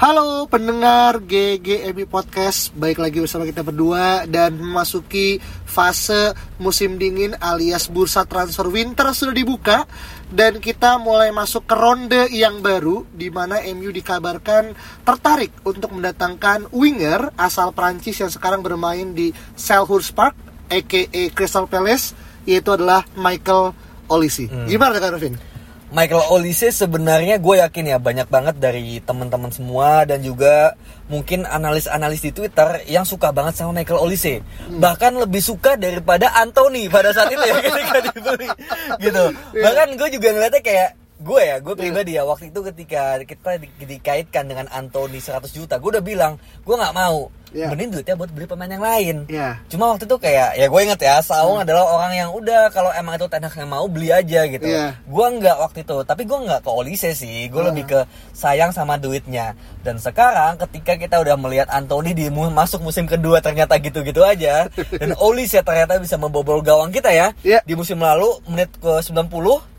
[0.00, 5.36] Halo pendengar GGMI Podcast, baik lagi bersama kita berdua dan memasuki
[5.68, 9.84] fase musim dingin alias bursa transfer winter sudah dibuka
[10.32, 14.72] dan kita mulai masuk ke ronde yang baru di mana MU dikabarkan
[15.04, 20.32] tertarik untuk mendatangkan winger asal Prancis yang sekarang bermain di Selhurst Park
[20.72, 22.16] aka Crystal Palace
[22.48, 23.76] yaitu adalah Michael
[24.08, 24.48] Olise.
[24.64, 25.49] Gimana Kak Revin?
[25.90, 30.78] Michael Olise sebenarnya gue yakin ya banyak banget dari teman-teman semua dan juga
[31.10, 34.38] mungkin analis-analis di Twitter yang suka banget sama Michael Olise.
[34.70, 38.48] Bahkan lebih suka daripada Anthony pada saat itu ya ketika dibeli
[39.02, 39.24] gitu.
[39.58, 43.98] Bahkan gue juga ngeliatnya kayak gue ya, gue pribadi ya waktu itu ketika kita di-
[43.98, 47.34] dikaitkan dengan Anthony 100 juta, gue udah bilang gue nggak mau.
[47.50, 47.66] Iya.
[47.68, 49.16] Mending duitnya buat beli pemain yang lain.
[49.26, 49.58] Iya.
[49.66, 53.18] Cuma waktu itu kayak ya gue inget ya Saung adalah orang yang udah kalau emang
[53.18, 54.62] itu Ten Hag yang mau beli aja gitu.
[54.62, 54.94] Iya.
[55.02, 57.50] Gue nggak waktu itu, tapi gue nggak ke Olise sih.
[57.50, 59.58] Gue lebih ke sayang sama duitnya.
[59.82, 64.70] Dan sekarang ketika kita udah melihat Anthony di mu- masuk musim kedua ternyata gitu-gitu aja
[65.00, 67.34] dan Olise ternyata bisa membobol gawang kita ya.
[67.42, 67.60] Iya.
[67.62, 69.26] Di musim lalu menit ke 90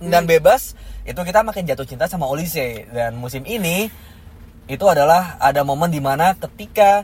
[0.08, 3.90] dan bebas itu kita makin jatuh cinta sama Olise dan musim ini
[4.70, 7.04] itu adalah ada momen di mana ketika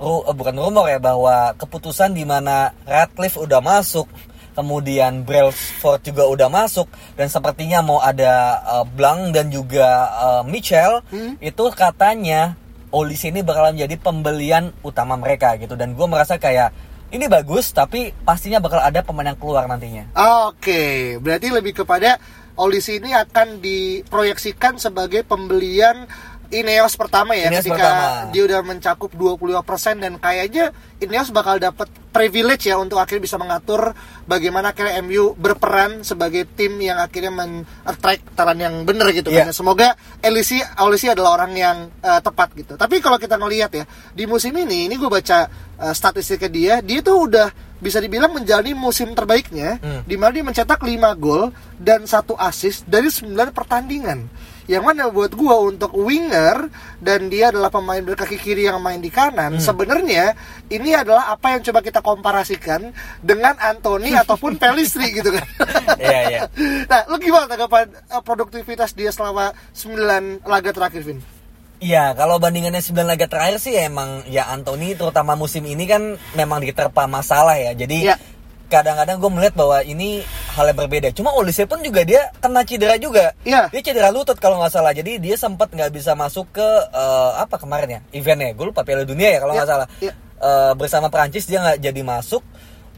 [0.00, 4.08] ru- eh, bukan rumor ya bahwa keputusan di mana Radcliffe udah masuk
[4.50, 11.04] kemudian Brailsford juga udah masuk dan sepertinya mau ada eh, Blanc dan juga eh, Mitchell
[11.38, 12.56] itu katanya
[12.90, 15.78] Olise ini bakalan jadi pembelian utama mereka gitu.
[15.78, 16.74] Dan gue merasa kayak
[17.14, 20.10] ini bagus tapi pastinya bakal ada pemain yang keluar nantinya.
[20.50, 22.18] Oke, berarti lebih kepada
[22.58, 26.10] Olisi ini akan diproyeksikan sebagai pembelian
[26.50, 28.30] Ineos pertama ya Ineos ketika pertama.
[28.30, 29.62] dia udah mencakup 25%
[29.98, 30.64] dan kayaknya
[30.98, 33.94] Ineos bakal dapat privilege ya untuk akhirnya bisa mengatur
[34.24, 39.46] bagaimana akhirnya MU berperan sebagai tim yang akhirnya men-attract taran yang bener gitu Iya.
[39.46, 39.54] kan.
[39.54, 42.74] Semoga Elisi Olisi adalah orang yang eh, tepat gitu.
[42.74, 45.46] Tapi kalau kita ngelihat ya di musim ini ini gue baca
[45.78, 50.02] eh, statistiknya dia, dia tuh udah bisa dibilang menjalani musim terbaiknya Hmm.
[50.02, 54.26] di mana dia mencetak 5 gol dan satu assist dari 9 pertandingan.
[54.70, 56.70] Yang mana buat gua untuk winger
[57.02, 59.62] dan dia adalah pemain berkaki kiri yang main di kanan, Hmm.
[59.62, 60.38] sebenarnya
[60.70, 65.46] ini adalah apa yang coba kita komparasikan dengan Anthony ataupun Pelistri gitu kan.
[65.98, 66.40] Iya, iya.
[66.90, 71.18] Nah, lu gimana tanggapan uh, produktivitas dia selama 9 laga terakhir, Vin?
[71.80, 76.60] Iya, kalau bandingannya 9 laga terakhir sih emang ya Anthony terutama musim ini kan memang
[76.60, 77.72] diterpa masalah ya.
[77.72, 78.20] Jadi Iya.
[78.70, 80.22] Kadang-kadang gue melihat bahwa ini
[80.54, 81.10] hal yang berbeda.
[81.10, 83.34] Cuma Olise pun juga dia kena cedera juga.
[83.42, 83.66] Iya.
[83.74, 84.94] Dia cedera lutut kalau nggak salah.
[84.94, 88.54] Jadi dia sempat nggak bisa masuk ke eh, apa kemarin ya eventnya.
[88.54, 89.88] Gue lupa Piala Dunia ya kalau nggak Iya, salah.
[89.98, 90.12] iya.
[90.40, 92.40] Eh, bersama Prancis dia nggak jadi masuk.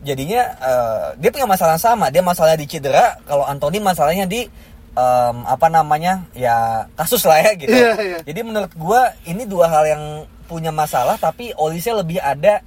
[0.05, 2.13] Jadinya eh, dia punya masalah sama.
[2.13, 3.17] Dia masalahnya di cedera.
[3.25, 4.45] Kalau Anthony masalahnya di
[4.93, 7.73] em, apa namanya ya kasus lah ya gitu.
[7.73, 8.21] Iya.
[8.21, 10.03] Jadi menurut gua ini dua hal yang
[10.45, 12.61] punya masalah tapi Olise lebih ada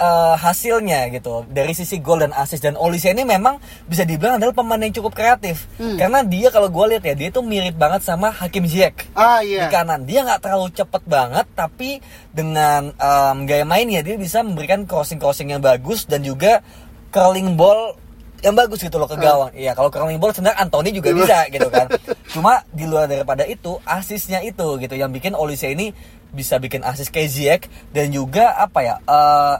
[0.00, 4.56] eh, hasilnya gitu dari sisi gol dan assist dan Olise ini memang bisa dibilang adalah
[4.56, 6.00] pemain yang cukup kreatif Hmm.
[6.00, 9.60] karena dia kalau gue lihat ya dia tuh mirip banget sama Hakim Ziyech Ah di
[9.60, 9.68] iya.
[9.68, 12.00] kanan dia nggak terlalu cepet banget tapi
[12.32, 16.64] dengan em, gaya mainnya dia bisa memberikan crossing crossing yang bagus dan juga
[17.12, 17.96] curling ball
[18.40, 19.52] yang bagus gitu loh ke gawang.
[19.52, 21.92] Iya, kalau curling ball sebenarnya Anthony juga bisa gitu kan.
[22.32, 25.92] Cuma di luar daripada itu, asisnya itu gitu yang bikin Olise ini
[26.32, 27.62] bisa bikin asis kayak Ziyech
[27.92, 28.96] dan juga apa ya?
[29.04, 29.56] eh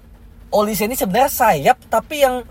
[0.51, 2.43] Olise ini sebenarnya sayap tapi yang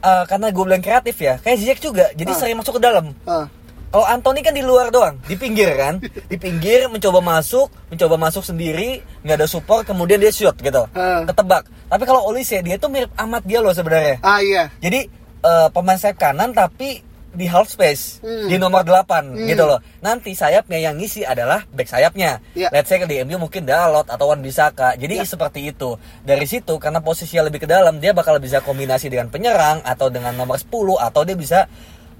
[0.00, 2.08] eh, karena gue bilang kreatif ya, kayak Ziyech juga.
[2.12, 2.36] Jadi Ah.
[2.36, 3.12] sering masuk ke dalam.
[3.24, 3.44] Ah.
[3.90, 5.98] Kalau Anthony kan di luar doang, di pinggir kan,
[6.30, 11.26] di pinggir mencoba masuk, mencoba masuk sendiri, nggak ada support, kemudian dia shoot gitu, Ah.
[11.26, 11.68] ketebak.
[11.90, 14.16] Tapi kalau Olise dia tuh mirip amat dia loh sebenarnya.
[14.22, 14.72] Ah iya.
[14.78, 15.10] Jadi
[15.40, 17.00] eh, pemain sayap kanan tapi
[17.30, 18.50] di half space Hmm.
[18.50, 19.78] di nomor 8 gitu loh.
[20.02, 22.42] Nanti sayapnya yang ngisi adalah back sayapnya.
[22.58, 22.68] Ya.
[22.74, 24.98] Let's say di MU mungkin Dalot atau Wan Bisaka.
[24.98, 25.26] Jadi Ya.
[25.26, 25.94] seperti itu.
[26.26, 30.34] Dari situ karena posisinya lebih ke dalam dia bakal bisa kombinasi dengan penyerang atau dengan
[30.34, 31.70] nomor 10 atau dia bisa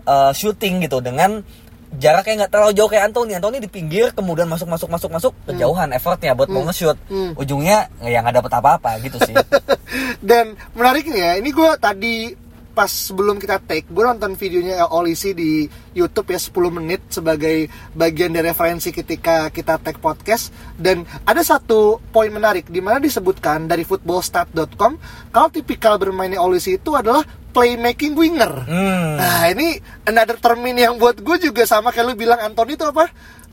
[0.06, 1.44] eh, shooting gitu dengan
[1.90, 3.34] jaraknya nggak terlalu jauh kayak Anthony.
[3.34, 6.94] Anthony di pinggir kemudian masuk masuk masuk masuk kejauhan effortnya buat mau nge-shoot.
[7.10, 7.34] Hmm.
[7.34, 9.34] Ujungnya ya nggak dapet apa-apa gitu sih.
[10.22, 12.30] Dan menariknya, ini gue tadi
[12.70, 18.30] pas sebelum kita take, gue nonton videonya Olisi di YouTube ya 10 menit sebagai bagian
[18.30, 23.82] dari referensi ketika kita take podcast dan ada satu poin menarik di mana disebutkan dari
[23.82, 24.92] footballstat.com
[25.34, 28.52] kalau tipikal bermainnya Olisi itu adalah playmaking winger.
[28.64, 29.18] Hmm.
[29.18, 29.76] Nah ini
[30.06, 33.10] another termin yang buat gue juga sama kayak lu bilang Anthony itu apa?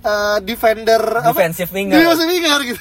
[0.07, 1.35] Eh, defender apa?
[1.35, 1.99] Defensive winger.
[1.99, 2.79] Defensive winger gitu.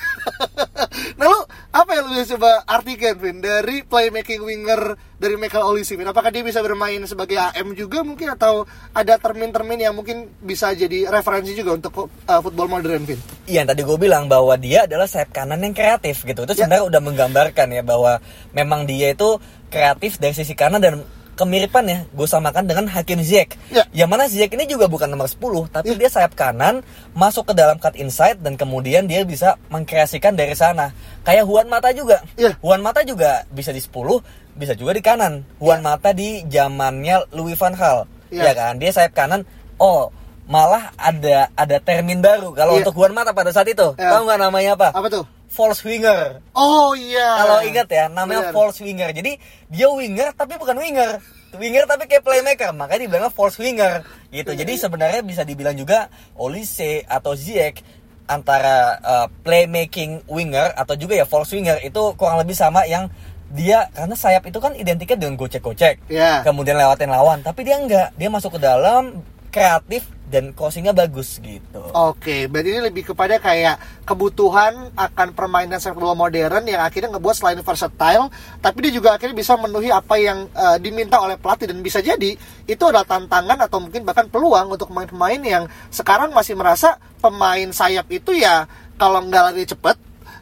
[1.18, 1.38] nah lu
[1.74, 6.06] apa yang lu bisa coba artikan Vin dari playmaking winger dari Michael Olise Vin?
[6.06, 8.62] Apakah dia bisa bermain sebagai AM juga mungkin atau
[8.94, 13.18] ada termin-termin yang mungkin bisa jadi referensi juga untuk uh, football modern Vin?
[13.50, 16.46] Iya, tadi gue bilang bahwa dia adalah sayap kanan yang kreatif gitu.
[16.46, 16.62] Itu Ya.
[16.62, 18.22] sebenarnya udah menggambarkan ya bahwa
[18.54, 21.02] memang dia itu kreatif dari sisi kanan dan
[21.36, 23.54] kemiripan ya gue samakan dengan Hakim Ziyech.
[23.68, 23.84] Ya.
[23.92, 26.00] Yang mana Ziyech ini juga bukan nomor 10, tapi Ya.
[26.00, 26.80] dia sayap kanan
[27.12, 30.96] masuk ke dalam cut inside dan kemudian dia bisa mengkreasikan dari sana.
[31.22, 32.24] Kayak Juan Mata juga.
[32.34, 32.56] Ya.
[32.58, 34.24] Juan Mata juga bisa di 10,
[34.56, 35.44] bisa juga di kanan.
[35.60, 38.08] Juan Mata di zamannya Louis van Gaal.
[38.32, 38.50] Ya.
[38.50, 38.80] Ya kan?
[38.80, 39.44] Dia sayap kanan.
[39.76, 40.08] Oh,
[40.46, 42.88] malah ada ada termin baru kalau Iya.
[42.88, 43.92] untuk Juan Mata pada saat itu.
[43.94, 44.16] Ya.
[44.16, 44.88] Tahu nggak namanya apa?
[44.90, 45.24] Apa tuh?
[45.56, 46.44] False winger.
[46.52, 47.40] Oh iya.
[47.40, 48.54] Kalau ingat ya, namanya Benar.
[48.54, 49.08] false winger.
[49.16, 49.40] Jadi
[49.72, 51.16] dia winger tapi bukan winger.
[51.56, 54.52] Winger tapi kayak playmaker, makanya dibilang false winger gitu.
[54.52, 57.80] Jadi sebenarnya bisa dibilang juga Olise atau Ziyech
[58.28, 63.08] antara uh, playmaking winger atau juga ya false winger itu kurang lebih sama yang
[63.46, 66.10] dia karena sayap itu kan identiknya dengan gocek-gocek.
[66.12, 66.42] Ya.
[66.44, 68.12] Kemudian lewatin lawan, tapi dia enggak.
[68.18, 69.24] Dia masuk ke dalam
[69.56, 71.80] kreatif dan crossingnya bagus gitu.
[71.94, 77.36] Oke, berarti ini lebih kepada kayak kebutuhan akan permainan sepak bola modern yang akhirnya ngebuat
[77.40, 78.28] selain versatile,
[78.60, 82.36] tapi dia juga akhirnya bisa memenuhi apa yang eh, diminta oleh pelatih dan bisa jadi
[82.66, 88.10] itu adalah tantangan atau mungkin bahkan peluang untuk pemain-pemain yang sekarang masih merasa pemain sayap
[88.12, 88.66] itu ya
[89.00, 89.96] kalau nggak lari cepet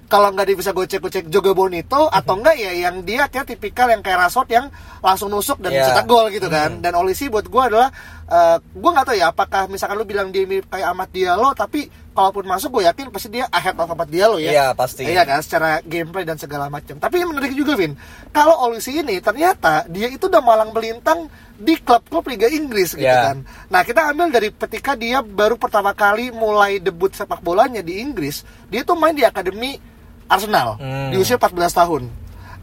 [0.04, 4.04] kalau nggak dia bisa gocek-gocek Joga Bonito atau enggak ya yang dia kayak tipikal yang
[4.04, 4.66] kayak Rashford yang
[5.00, 5.90] langsung nusuk dan Iya.
[5.90, 7.88] cetak gol gitu kan dan Olisi buat gue adalah
[8.34, 11.86] eh gue nggak tahu ya apakah misalkan lu bilang dia mirip kayak Ahmad Diallo tapi
[12.10, 15.06] kalaupun masuk gue yakin pasti dia ahead of Ahmad Diallo ya Iya, pasti.
[15.06, 17.94] iya kan secara gameplay dan segala macam tapi yang menarik juga Vin
[18.28, 23.30] kalau Olisi ini ternyata dia itu udah malang melintang di klub-klub Liga Inggris gitu Iya.
[23.30, 23.36] kan
[23.68, 28.42] nah kita ambil dari ketika dia baru pertama kali mulai debut sepak bolanya di Inggris
[28.66, 29.78] dia tuh main di akademi
[30.24, 31.12] Arsenal Hmm.
[31.12, 32.02] di usia 14 tahun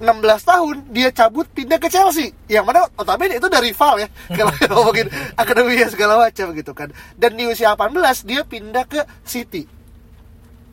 [0.01, 2.33] 16 tahun dia cabut pindah ke Chelsea.
[2.45, 4.07] Yang mana notabene itu dari rival ya.
[4.36, 5.07] Kalau ngomongin
[5.38, 6.89] akademi segala macam gitu kan.
[7.13, 7.94] Dan di usia 18
[8.25, 9.63] dia pindah ke City.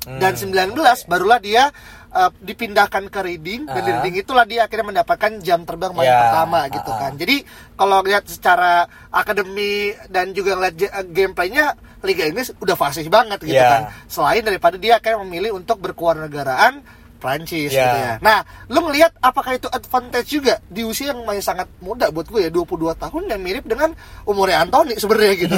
[0.08, 0.72] Dan 19
[1.04, 1.69] barulah dia
[2.10, 3.69] uh, dipindahkan ke Reading.
[3.69, 3.96] Dan di Ah.
[4.00, 7.12] Reading itulah dia akhirnya mendapatkan jam terbang main Ya, pertama gitu kan.
[7.14, 7.36] Jadi
[7.76, 13.52] kalau lihat secara akademi dan juga ngeliat uh, gameplaynya Liga Inggris udah fasih banget gitu
[13.52, 13.69] Ya.
[13.69, 13.82] kan.
[14.08, 16.80] Selain daripada dia akhirnya memilih untuk berkewarganegaraan
[17.19, 17.82] Prancis Ya.
[17.85, 18.12] gitu ya.
[18.19, 22.47] Nah, lu ngelihat apakah itu advantage juga di usia yang masih sangat muda buat gue
[22.47, 23.93] ya 22 tahun yang mirip dengan
[24.23, 25.56] umurnya Anthony sebenarnya gitu.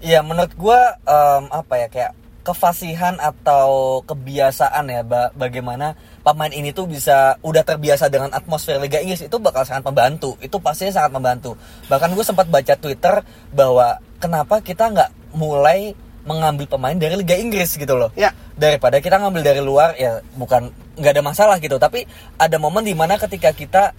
[0.00, 2.12] Iya menurut gua em, apa ya kayak
[2.44, 9.00] kefasihan atau kebiasaan ya ba- bagaimana pemain ini tuh bisa udah terbiasa dengan atmosfer Liga
[9.00, 11.56] Inggris itu bakal sangat membantu itu pastinya sangat membantu
[11.88, 17.76] bahkan gue sempat baca Twitter bahwa kenapa kita nggak mulai mengambil pemain dari Liga Inggris
[17.76, 18.10] gitu loh.
[18.16, 18.32] Ya.
[18.54, 21.76] daripada kita ngambil dari luar ya bukan nggak ada masalah gitu.
[21.76, 22.06] Tapi
[22.38, 23.92] ada momen di mana ketika kita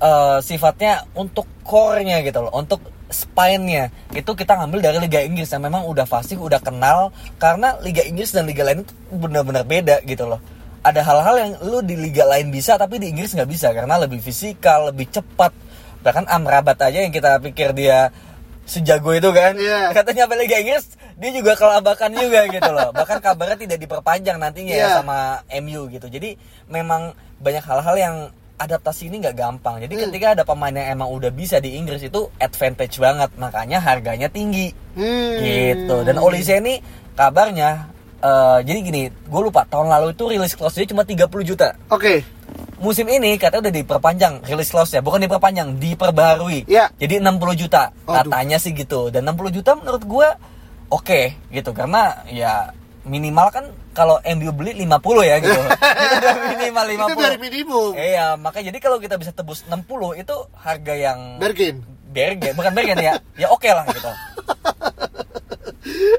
[0.00, 5.62] eh, sifatnya untuk core-nya gitu loh untuk spine-nya itu kita ngambil dari Liga Inggris yang
[5.62, 7.14] memang udah fasih udah kenal.
[7.38, 10.42] Karena Liga Inggris dan Liga lain itu benar-benar beda gitu loh.
[10.86, 13.74] Ada hal-hal yang lu di liga lain bisa tapi di Inggris nggak bisa.
[13.74, 15.50] Karena lebih fisikal lebih cepat.
[16.02, 18.14] Bahkan Amrabat aja yang kita pikir dia
[18.66, 19.94] sejago itu kan Iya.
[19.94, 20.84] katanya apa Liga Inggris
[21.16, 24.96] dia juga kelabakan juga gitu loh bahkan kabarnya tidak diperpanjang nantinya ya Iya.
[25.00, 25.18] sama
[25.62, 26.34] MU gitu jadi
[26.66, 28.16] memang banyak hal-hal yang
[28.56, 30.02] adaptasi ini nggak gampang jadi Hmm.
[30.08, 34.74] ketika ada pemain yang emang udah bisa di Inggris itu advantage banget makanya harganya tinggi
[34.92, 35.38] Hmm.
[35.38, 36.80] gitu dan Olise ini
[37.14, 41.76] kabarnya eh, jadi gini gue lupa tahun lalu itu rilis clause dia cuma 30 juta
[41.88, 42.22] Oke.
[42.76, 46.88] musim ini katanya udah diperpanjang rilis clause ya bukan diperpanjang diperbarui Ya.
[46.94, 48.14] jadi 60 juta Aduh.
[48.22, 50.28] katanya sih gitu dan 60 juta menurut gua
[50.86, 52.70] oke gitu karena ya
[53.02, 54.92] minimal kan kalau MU beli 50
[55.22, 55.60] ya gitu
[56.52, 57.90] minimal 50 Itu dari minimum.
[57.94, 61.80] iya makanya jadi kalau kita bisa tebus 60 itu harga yang Bergen.
[62.06, 64.08] bergen bukan bergen ya ya oke lah gitu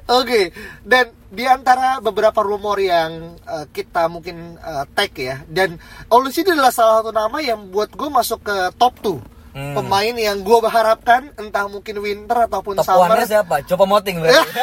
[0.07, 5.75] Oke, dan di antara beberapa rumor yang eh, kita mungkin eh, tag ya, dan
[6.07, 9.73] Olusi adalah salah satu nama yang buat gue masuk ke top 2 Hmm.
[9.73, 13.17] pemain yang gue harapkan entah mungkin winter ataupun top summer.
[13.25, 14.37] siapa coba moting berarti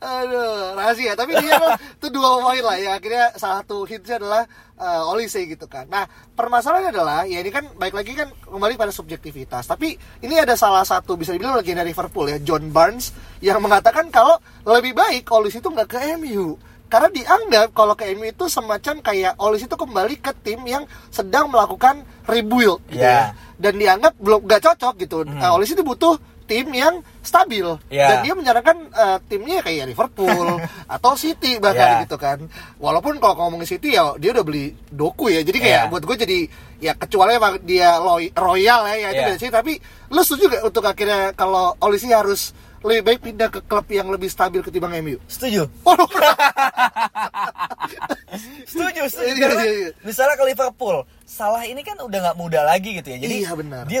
[0.00, 1.16] Aduh, rahasia.
[1.16, 1.72] Tapi dia tuh,
[2.06, 2.90] tuh dua pemain lah ya.
[3.00, 4.42] Akhirnya salah satu hitsnya adalah
[4.76, 5.88] uh, Olise gitu kan.
[5.88, 6.04] Nah,
[6.36, 9.66] permasalahannya adalah ya ini kan baik lagi kan kembali pada subjektivitas.
[9.66, 14.36] Tapi ini ada salah satu bisa dibilang legenda Liverpool ya, John Barnes yang mengatakan kalau
[14.68, 16.56] lebih baik Olise itu nggak ke MU
[16.86, 21.50] karena dianggap kalau ke MU itu semacam kayak Olis itu kembali ke tim yang sedang
[21.50, 23.34] melakukan rebuild gitu Yeah.
[23.34, 23.58] ya.
[23.58, 25.26] Dan dianggap belum gak cocok gitu.
[25.26, 25.40] Hmm.
[25.42, 26.14] Uh, Olis itu butuh
[26.46, 28.08] tim yang stabil Yeah.
[28.08, 30.62] dan dia menyarankan uh, timnya kayak Liverpool
[30.94, 32.02] atau City bahkan Yeah.
[32.06, 32.38] gitu kan.
[32.76, 35.42] Walaupun kalau ngomongin City ya dia udah beli Doku ya.
[35.42, 35.90] Jadi kayak Yeah.
[35.90, 36.38] buat gue jadi
[36.78, 39.28] ya kecuali emang dia loy- royal ya, ya itu Yeah.
[39.28, 39.72] dari sini tapi
[40.08, 44.30] lu setuju gak untuk akhirnya kalau Olisi harus lebih baik pindah ke klub yang lebih
[44.30, 45.18] stabil ketimbang MU?
[45.26, 45.66] Setuju.
[48.66, 49.32] Setuju, setuju.
[49.32, 49.90] Iya, Karena iya, iya.
[50.02, 53.18] misalnya ke Liverpool, salah ini kan udah nggak muda lagi gitu ya.
[53.18, 53.84] Jadi Iya, benar.
[53.88, 54.00] dia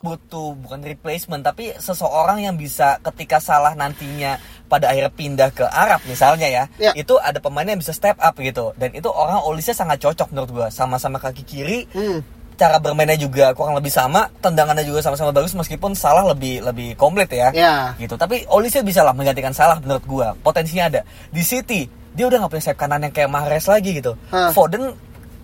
[0.00, 6.04] Butuh bukan replacement tapi seseorang yang bisa ketika salah nantinya pada akhirnya pindah ke Arab
[6.04, 6.92] misalnya ya, Ya.
[6.92, 10.50] itu ada pemain yang bisa step up gitu dan itu orang Olisnya sangat cocok menurut
[10.50, 12.20] gua sama-sama kaki kiri Hmm.
[12.54, 17.30] cara bermainnya juga kurang lebih sama tendangannya juga sama-sama bagus meskipun salah lebih lebih komplit
[17.30, 17.74] ya Ya.
[17.96, 22.42] gitu tapi Olisnya bisa lah menggantikan salah menurut gua potensinya ada di City dia udah
[22.42, 24.50] nggak punya sayap kanan yang kayak Mahrez lagi gitu Hah.
[24.50, 24.90] Foden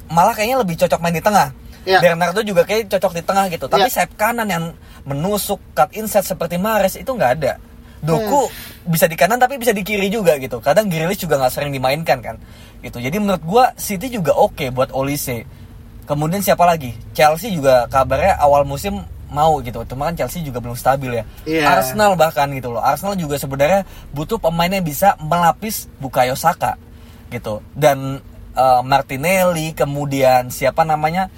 [0.04, 1.48] malah kayaknya lebih cocok main di tengah
[1.84, 2.00] Ya.
[2.00, 3.68] Bernardo juga kayak cocok di tengah gitu.
[3.68, 3.92] Tapi Ya.
[3.92, 4.64] sayap kanan yang
[5.04, 7.60] menusuk cut inside seperti Mahrez itu nggak ada.
[8.04, 8.92] Doku Hmm.
[8.92, 10.60] bisa di kanan tapi bisa di kiri juga gitu.
[10.60, 12.36] Kadang Grealish juga nggak sering dimainkan kan.
[12.80, 13.00] Gitu.
[13.00, 15.48] Jadi menurut gua City juga oke buat Olise.
[16.04, 16.92] Kemudian siapa lagi?
[17.16, 19.00] Chelsea juga kabarnya awal musim
[19.32, 19.80] mau gitu.
[19.88, 21.24] Cuma kan Chelsea juga belum stabil ya.
[21.48, 21.80] Iya.
[21.80, 22.84] Arsenal bahkan gitu loh.
[22.84, 26.76] Arsenal juga sebenarnya butuh pemain yang bisa melapis Bukayo Saka
[27.32, 27.64] gitu.
[27.72, 28.20] Dan
[28.54, 31.32] eh, Martinelli kemudian siapa namanya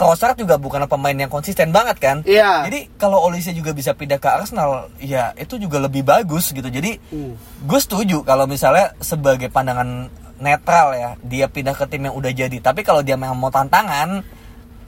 [0.00, 2.64] Trossard juga bukan pemain yang konsisten banget kan Iya.
[2.64, 6.96] jadi kalau Olise juga bisa pindah ke Arsenal ya itu juga lebih bagus gitu jadi
[7.06, 7.36] Hmm.
[7.60, 12.56] gue setuju kalau misalnya sebagai pandangan netral ya dia pindah ke tim yang udah jadi
[12.58, 14.24] tapi kalau dia memang mau tantangan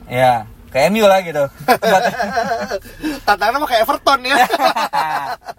[0.05, 1.45] ya ke MU lah gitu
[3.23, 4.35] Tantangannya mah kayak Everton ya.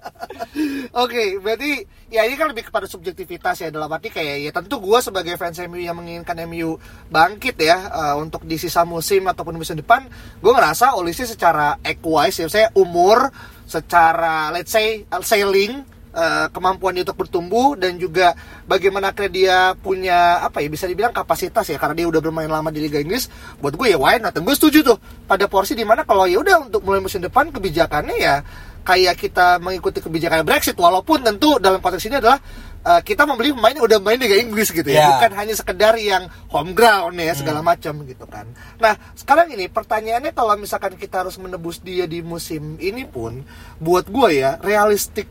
[1.03, 4.99] Oke, berarti ya ini kan lebih kepada subjektivitas ya dalam arti kayak ya tentu gue
[5.03, 6.79] sebagai fans MU yang menginginkan MU
[7.11, 10.07] bangkit ya eh, untuk di sisa musim ataupun musim depan,
[10.39, 13.35] gue ngerasa Olise secara equise ya, saya umur,
[13.67, 15.83] secara let's say sailing
[16.15, 21.67] eh, kemampuan dia untuk bertumbuh dan juga bagaimana dia punya apa ya bisa dibilang kapasitas
[21.67, 23.27] ya karena dia udah bermain lama di Liga Inggris
[23.59, 24.39] buat gue ya why not?
[24.39, 27.51] Dan gue setuju tuh pada porsi di mana kalau ya udah untuk mulai musim depan
[27.51, 28.47] kebijakannya ya
[28.85, 32.39] kayak kita mengikuti kebijakan Brexit walaupun tentu dalam konteks ini adalah
[32.85, 35.01] eh, kita membeli pemain yang udah main di Liga Inggris gitu ya.
[35.01, 35.09] Ya.
[35.17, 38.45] bukan hanya sekedar yang home ground ya segala macam gitu kan.
[38.79, 43.41] Nah sekarang ini pertanyaannya kalau misalkan kita harus menebus dia di musim ini pun
[43.81, 45.27] buat gue ya realistic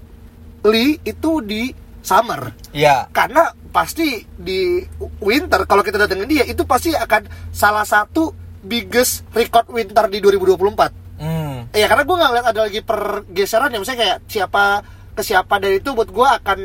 [0.66, 1.70] Lee itu di
[2.04, 2.52] summer.
[2.76, 3.08] Ya.
[3.14, 4.84] Karena pasti di
[5.22, 8.32] winter kalau kita datengin dia itu pasti akan salah satu
[8.64, 11.03] biggest record winter di 2024 hmm.
[11.74, 13.80] Ya karena gue nggak ngeliat ada lagi pergeseran ya.
[13.82, 14.64] Misalnya kayak siapa
[15.14, 16.60] ke siapa dari itu buat gue akan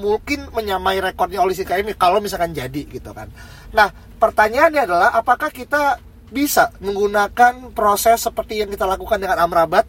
[0.00, 3.32] mungkin menyamai rekornya Olisi KMI kalau misalkan jadi gitu kan.
[3.74, 5.98] Nah pertanyaannya adalah apakah kita
[6.30, 9.82] bisa menggunakan proses seperti yang kita lakukan dengan Amrabat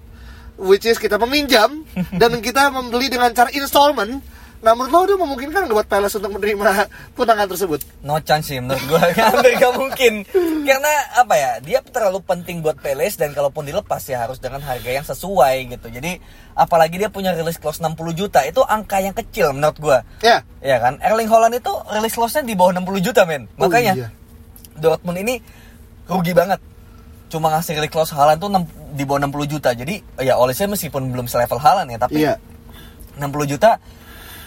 [0.57, 1.85] which is kita meminjam
[2.21, 4.25] dan kita membeli dengan cara installment
[4.61, 6.85] nah menurut lo udah memungkinkan nggak buat Palace untuk menerima
[7.17, 7.81] tunangan tersebut?
[8.05, 10.21] No chance sih menurut gue hampir gak mungkin.
[10.61, 14.85] Karena apa ya dia terlalu penting buat Peles dan kalaupun dilepas ya harus dengan harga
[14.85, 15.89] yang sesuai gitu.
[15.89, 16.21] Jadi
[16.53, 20.45] apalagi dia punya release clause 60 juta itu angka yang kecil menurut gue ya.
[20.61, 21.01] Ya kan?
[21.01, 23.49] Erling Haaland itu release clause-nya di bawah 60 juta men.
[23.57, 24.09] Oh, makanya iya.
[24.77, 25.41] Dortmund ini
[26.05, 26.61] rugi banget.
[27.33, 29.73] Cuma ngasih release clause Haaland tuh 6 di bawah 60 juta.
[29.73, 32.37] Jadi ya Olise meskipun belum selevel Haaland ya, tapi Iya.
[33.17, 33.81] 60 juta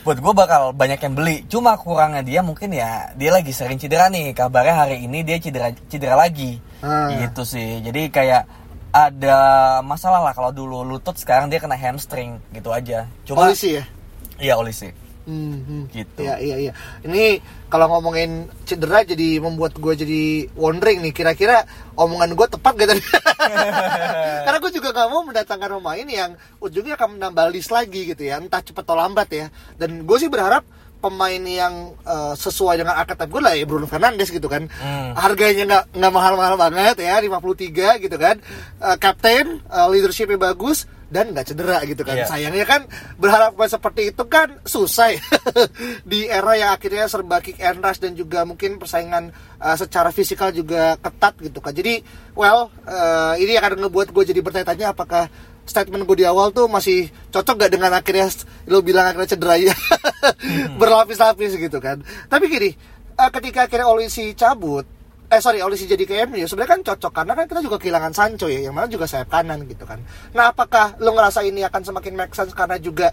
[0.05, 1.49] buat gue bakal banyak yang beli.
[1.49, 4.37] Cuma kurangnya dia mungkin ya dia lagi sering cedera nih.
[4.37, 6.61] Kabarnya hari ini dia cedera cedera lagi.
[6.85, 7.09] Ah.
[7.09, 7.81] Gitu sih.
[7.81, 8.45] Jadi kayak
[8.95, 9.39] ada
[9.83, 13.09] masalah lah kalau dulu lutut sekarang dia kena hamstring gitu aja.
[13.25, 13.85] Cuma Polisi ya.
[14.39, 14.93] Iya Olise.
[15.25, 15.89] Hmm.
[15.89, 16.21] Gitu.
[16.21, 16.73] Iya iya iya.
[17.01, 17.41] Ini
[17.73, 21.65] kalau ngomongin cedera jadi membuat gue jadi wondering nih kira-kira
[21.97, 23.03] omongan gue tepat gak tadi?
[24.45, 28.37] Karena gue juga gak mau mendatangkan pemain yang ujungnya akan menambah list lagi gitu ya,
[28.37, 29.47] entah cepat atau lambat ya.
[29.81, 30.63] Dan gue sih berharap
[31.01, 34.69] pemain yang eh, sesuai dengan archetype gue lah ya Bruno Fernandes gitu kan.
[34.69, 35.17] Hmm.
[35.17, 38.37] Harganya nggak nggak mahal-mahal banget ya, 53 gitu kan.
[38.81, 42.17] Eh, Kapten, eh, leadershipnya bagus dan nggak cedera gitu kan.
[42.17, 42.27] Iya.
[42.29, 42.83] Sayangnya kan
[43.21, 45.23] berharap seperti itu kan susah ya.
[46.11, 50.51] di era yang akhirnya serba kick and rush dan juga mungkin persaingan uh, secara fisikal
[50.51, 51.73] juga ketat gitu kan.
[51.77, 52.01] Jadi
[52.37, 55.29] well uh, ini akan ngebuat gue jadi bertanya-tanya apakah
[55.65, 58.29] statement gue di awal tuh masih cocok gak dengan akhirnya
[58.69, 59.73] lo bilang akhirnya cedera ya
[60.81, 62.05] berlapis-lapis gitu kan.
[62.29, 62.71] Tapi gini,
[63.17, 64.85] uh, ketika akhirnya Olisi cabut
[65.25, 68.47] eh sorry Olisi jadi ke MU sebenarnya kan cocok karena kan kita juga kehilangan Sancho
[68.47, 69.99] ya yang mana juga sayap kanan gitu kan.
[70.37, 73.09] Nah apakah lo ngerasa ini akan semakin make sense karena juga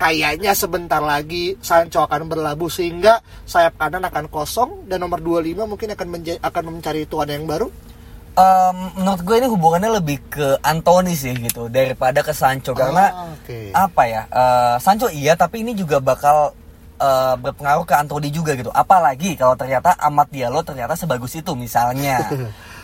[0.00, 5.92] kayaknya sebentar lagi Sancho akan berlabuh sehingga sayap kanan akan kosong dan nomor 25 mungkin
[5.92, 6.08] akan
[6.40, 7.68] akan mencari tuan yang baru?
[8.30, 12.72] Em, menurut gue ini hubungannya lebih ke Anthony sih gitu daripada ke Sancho.
[12.72, 13.58] Karena Ah, oke.
[13.76, 16.56] apa ya eh, Sancho iya tapi ini juga bakal
[17.00, 18.68] eh, berpengaruh ke Anthony juga gitu.
[18.68, 22.20] Apalagi kalau ternyata Amat Diallo ternyata sebagus itu misalnya.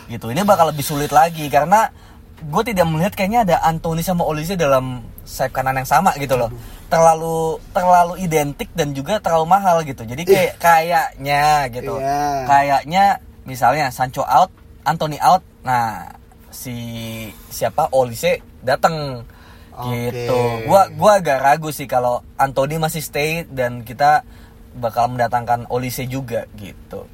[0.07, 0.31] Gitu.
[0.31, 1.91] Ini bakal lebih sulit lagi karena
[2.37, 6.47] gue tidak melihat kayaknya ada Anthony sama Olise dalam sayap kanan yang sama gitu loh.
[6.87, 10.07] Terlalu terlalu identik dan juga terlalu mahal gitu.
[10.07, 11.99] Jadi kayak kayaknya gitu.
[11.99, 12.47] Iya.
[12.47, 13.03] kayaknya
[13.43, 14.53] misalnya Sancho out,
[14.87, 16.13] Anthony out, nah
[16.53, 16.75] si
[17.51, 17.91] siapa?
[17.91, 19.27] Olise datang
[19.77, 20.09] Oke.
[20.09, 20.39] gitu.
[20.65, 24.25] Gua gua agak ragu sih kalau Anthony masih stay dan kita
[24.73, 27.05] bakal mendatangkan Olise juga gitu.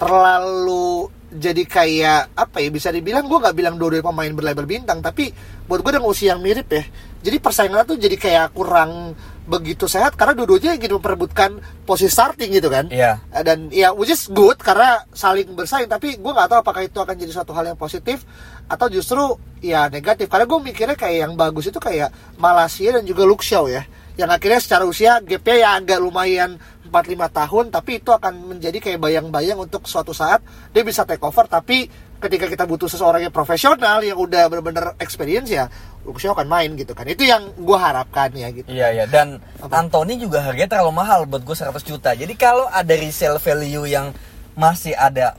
[0.00, 5.28] terlalu jadi kayak apa ya bisa dibilang gue nggak bilang dua-dua pemain berlabel bintang tapi
[5.68, 6.88] buat gue dengan usia yang mirip ya
[7.20, 9.12] jadi persaingan tuh jadi kayak kurang
[9.44, 13.20] begitu sehat karena dua-duanya ingin memperebutkan posisi starting gitu kan Iya.
[13.28, 16.96] Eh, dan ya which is good karena saling bersaing tapi gue nggak tahu apakah itu
[16.96, 18.24] akan jadi suatu hal yang positif
[18.70, 20.30] atau justru ya negatif.
[20.30, 23.82] Karena gue mikirnya kayak yang bagus itu kayak Malaysia dan juga Shaw ya.
[24.14, 29.00] Yang akhirnya secara usia gapnya ya agak lumayan 4-5 tahun tapi itu akan menjadi kayak
[29.00, 30.38] bayang-bayang untuk suatu saat
[30.70, 31.50] dia bisa take over.
[31.50, 35.66] Tapi ketika kita butuh seseorang yang profesional yang udah bener-bener experience ya
[36.04, 37.08] Shaw akan main gitu kan.
[37.10, 38.70] Itu yang gue harapkan ya gitu.
[38.70, 39.04] Iya iya.
[39.10, 39.82] Dan Apa?
[39.82, 42.14] Anthony juga harganya terlalu mahal buat gue 100 juta.
[42.14, 44.14] Jadi kalau ada resale value yang
[44.54, 45.34] masih ada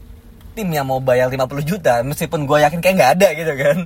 [0.53, 3.77] tim yang mau bayar 50 juta meskipun gue yakin kayak nggak ada gitu kan.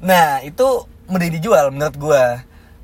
[0.00, 0.66] Nah, itu
[1.08, 2.24] mending dijual menurut gue.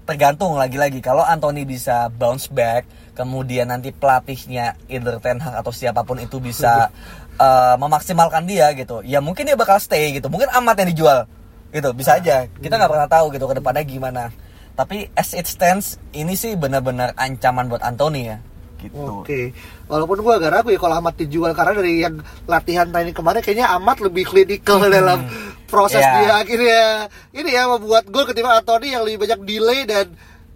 [0.03, 6.03] Tergantung lagi-lagi kalau Anthony bisa bounce back kemudian nanti pelatihnya either Ten Hag atau siapa
[6.03, 6.91] pun itu bisa
[7.47, 9.05] eh, memaksimalkan dia gitu.
[9.07, 10.27] Ya mungkin dia bakal stay gitu.
[10.27, 11.19] Mungkin amat yang dijual
[11.73, 14.25] gitu bisa aja kita nggak pernah tahu gitu ke depannya gimana
[14.77, 18.39] tapi as it stands ini sih benar-benar ancaman buat Anthony ya
[18.83, 19.23] gitu.
[19.23, 19.55] Oke,
[19.87, 23.71] walaupun gue agak ragu ya kalau Amat dijual karena dari yang latihan training kemarin kayaknya
[23.79, 25.23] Amat lebih klinikal dalam
[25.71, 26.13] proses Iya.
[26.21, 26.33] dia.
[26.43, 26.81] Akhirnya
[27.33, 30.13] ini ya membuat gol ketimbang Anthony yang lebih banyak delay dan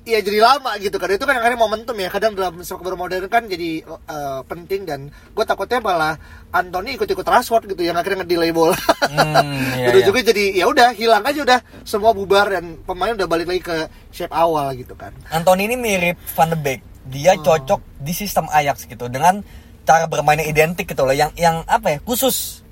[0.06, 1.08] ya jadi lama gitu kan.
[1.10, 2.12] Itu kan akhirnya momentum ya.
[2.12, 6.14] Kadang dalam sepak bola modern kan jadi eh, penting dan gue takutnya malah
[6.52, 8.76] Anthony ikut-ikut Rashford gitu yang akhirnya ngedelay bola.
[8.76, 10.04] Hmm, iya, iya.
[10.04, 11.60] juga jadi ya udah hilang aja udah.
[11.82, 13.76] Semua bubar dan pemain udah balik lagi ke
[14.12, 15.10] shape awal gitu kan.
[15.32, 19.40] Anthony ini mirip Van de Beek dia cocok di sistem Ajax gitu dengan
[19.86, 22.66] cara bermainnya identik gitu loh yang yang apa ya khusus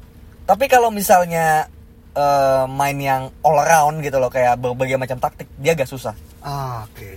[0.45, 1.71] tapi kalau misalnya
[2.13, 6.13] eh, main yang all around gitu loh kayak berbagai macam taktik dia agak susah
[6.45, 7.11] Ah, oke.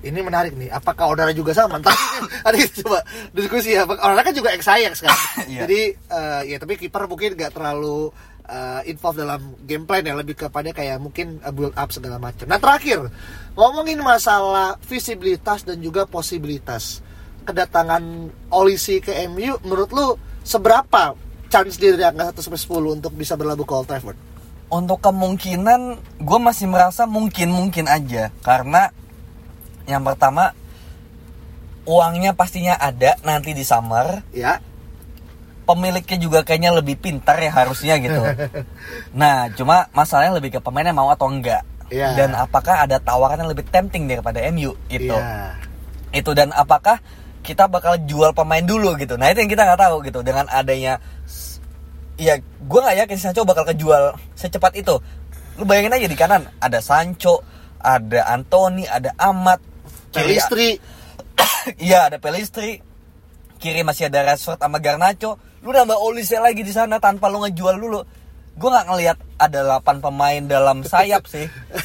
[0.00, 0.72] Ini menarik nih.
[0.72, 1.76] Apakah Odara juga sama?
[1.76, 1.92] Ntar
[2.48, 3.04] ada coba
[3.36, 3.84] diskusi ya.
[3.84, 5.12] Odara kan juga ex Ajax kan.
[5.52, 5.68] Iya.
[5.68, 8.10] Jadi eh, ya tapi kiper mungkin nggak terlalu
[8.46, 12.46] eh, involved dalam game plan ya lebih kepada kayak mungkin eh, build up segala macam.
[12.46, 13.10] Nah terakhir
[13.58, 17.04] ngomongin masalah visibilitas dan juga posibilitas
[17.46, 20.06] kedatangan Olisi ke MU menurut lu
[20.42, 21.14] seberapa
[21.46, 24.18] chance dia dari angka 1 sampai 10 untuk bisa berlabuh ke Old Trafford?
[24.66, 28.90] untuk kemungkinan gue masih merasa mungkin mungkin aja karena
[29.86, 30.50] yang pertama
[31.86, 34.58] uangnya pastinya ada nanti di summer Ya.
[35.66, 38.22] Pemiliknya juga kayaknya lebih pintar ya harusnya gitu.
[39.20, 41.66] Nah cuma masalahnya lebih ke pemainnya mau atau enggak.
[41.86, 42.18] Iya.
[42.18, 45.54] dan apakah ada tawaran yang lebih tempting daripada MU itu Iya.
[46.10, 46.98] itu dan apakah
[47.46, 49.14] kita bakal jual pemain dulu gitu.
[49.14, 50.18] Nah itu yang kita nggak tahu gitu.
[50.26, 50.98] Dengan adanya
[52.18, 54.98] ya gue nggak yakin Sancho bakal kejual secepat itu.
[55.54, 57.46] Lu bayangin aja di kanan ada Sancho
[57.78, 59.62] ada Anthony ada Amat
[60.10, 60.82] Pelistri.
[61.86, 62.82] iya ada Pelistri.
[63.62, 67.76] Kiri masih ada Rashford sama Garnacho lu nambah Olise lagi di sana tanpa lu ngejual
[67.78, 68.00] dulu.
[68.56, 71.44] Gue nggak ngelihat ada 8 pemain dalam sayap sih.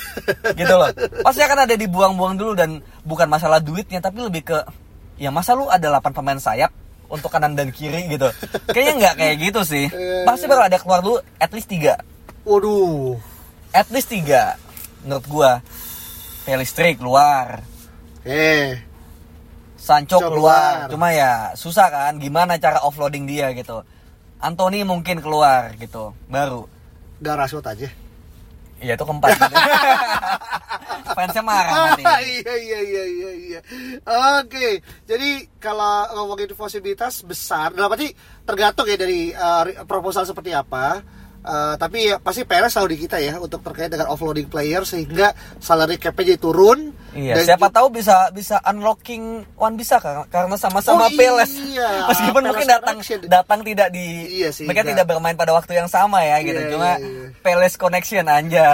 [0.59, 0.87] Gitu loh.
[1.23, 4.57] Pasti akan ada dibuang-buang dulu dan bukan masalah duitnya tapi lebih ke
[5.19, 6.71] ya masa lu ada 8 pemain sayap
[7.11, 8.31] untuk kanan dan kiri gitu.
[8.71, 9.85] Kayaknya nggak kayak gitu sih.
[10.23, 11.99] Pasti bakal ada keluar dulu at least tiga.
[12.47, 13.19] Waduh.
[13.71, 14.55] at least tiga
[15.03, 15.51] menurut gua.
[16.41, 17.61] Pelistri keluar.
[18.25, 18.81] Eh,
[19.81, 20.85] Sancho keluar.
[20.85, 20.93] keluar.
[20.93, 23.81] Cuma ya susah kan gimana cara offloading dia gitu.
[24.37, 26.13] Anthony mungkin keluar gitu.
[26.29, 26.69] Baru.
[27.21, 27.89] gak Rashford aja.
[28.81, 29.55] Iya itu keempat gitu.
[31.17, 32.03] Fansnya marah nanti.
[32.41, 33.59] Iya iya iya iya iya.
[34.41, 38.09] Oke, jadi kalau ngomongin posibilitas besar, dalam arti
[38.41, 41.01] tergantung ya dari uh, proposal seperti apa.
[41.41, 45.33] Uh, tapi ya, pasti PR selalu di kita ya untuk terkait dengan offloading player sehingga
[45.57, 46.93] salary cap-nya jadi turun.
[47.11, 51.51] Iya, Dan siapa tahu bisa bisa unlocking one bisa kan karena sama-sama Oh, Peles.
[51.67, 53.19] iya, Meskipun Peles mungkin datang connection.
[53.25, 54.05] datang tidak di
[54.37, 54.93] Iya sih, mereka enggak.
[54.95, 56.55] tidak bermain pada waktu yang sama ya gitu.
[56.55, 57.27] Iya, Cuma iya, iya.
[57.41, 58.67] Peles connection aja.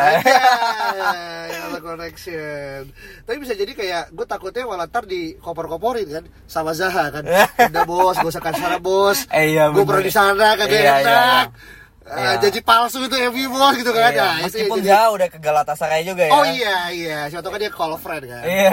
[1.48, 2.80] Ya, ada connection.
[3.24, 7.24] Tapi bisa jadi kayak gue takutnya malah ntar di kopor-koporin kan sama Zaha kan.
[7.72, 9.26] Udah bos, ke sana bos.
[9.30, 11.48] Eh, iya, gue pernah di sana kagak Iya, iya, enak.
[11.48, 11.76] iya.
[12.08, 12.40] Eh, Iya.
[12.40, 14.10] Janji palsu itu MV bos gitu kan.
[14.10, 16.32] Iya, Nah, itu meskipun jadi- jauh udah ke Galatasaray juga ya.
[16.32, 18.44] Oh iya iya, siapa tahu kan dia call friend kan.
[18.44, 18.72] Iya.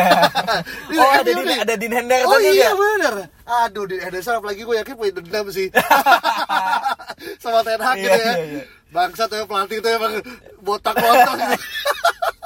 [0.94, 1.58] Oh, ada nih.
[1.58, 2.54] ada Henderson Oh juga.
[2.54, 5.66] iya bener Aduh Dean Henderson apalagi gue yakin punya dendam sih
[7.42, 8.62] Sama Ten Hag gitu Iya, ya iya, iya.
[8.88, 10.14] Bangsa tuh pelatih tuh emang
[10.60, 11.56] botak-botak gitu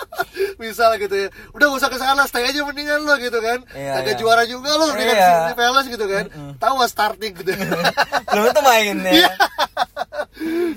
[0.63, 1.29] Misal gitu ya.
[1.55, 3.63] Udah gak usah ke sana stay aja mendingan lo gitu kan.
[3.75, 4.21] Iya, Kagak iya.
[4.21, 5.31] juara juga lo Mendingan Iya.
[5.51, 6.25] di Palace gitu kan.
[6.59, 7.51] Tahu gak starting gitu?
[8.29, 9.13] Belum itu mainnya.
[9.13, 9.31] Iya.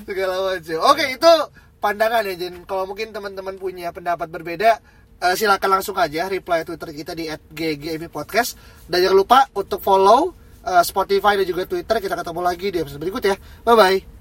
[0.05, 1.31] Segala macam Oke itu
[1.77, 4.81] pandangan ya Jen Kalau mungkin teman-teman punya pendapat berbeda
[5.21, 8.57] eh, silakan langsung aja reply Twitter kita di @ggmi podcast.
[8.89, 11.97] Dan jangan lupa untuk follow eh, Spotify dan juga Twitter.
[12.01, 13.35] Kita ketemu lagi di episode berikut ya.
[13.61, 14.20] Bye bye